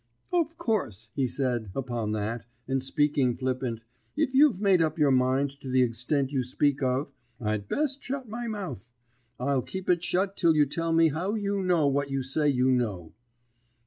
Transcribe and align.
"'Of 0.33 0.57
course,' 0.57 1.09
he 1.13 1.27
said, 1.27 1.69
upon 1.75 2.11
that, 2.13 2.47
and 2.67 2.81
speaking 2.81 3.37
flippant, 3.37 3.83
'if 4.17 4.33
you've 4.33 4.59
made 4.59 4.81
up 4.81 4.97
your 4.97 5.11
mind 5.11 5.51
to 5.59 5.69
the 5.69 5.83
egstent 5.83 6.31
you 6.31 6.41
speak 6.41 6.81
of, 6.81 7.11
I'd 7.39 7.67
best 7.69 8.01
shut 8.01 8.27
my 8.27 8.47
mouth. 8.47 8.89
I'll 9.39 9.61
keep 9.61 9.91
it 9.91 10.03
shut 10.03 10.35
till 10.35 10.55
you 10.55 10.65
tell 10.65 10.91
me 10.91 11.09
how 11.09 11.35
you 11.35 11.61
know 11.61 11.85
what 11.87 12.09
you 12.09 12.23
say 12.23 12.49
you 12.49 12.71
know.' 12.71 13.13